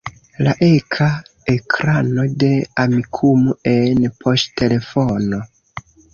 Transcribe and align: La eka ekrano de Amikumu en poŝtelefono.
La 0.45 0.53
eka 0.67 1.09
ekrano 1.55 2.25
de 2.45 2.49
Amikumu 2.85 3.55
en 3.75 4.09
poŝtelefono. 4.27 5.45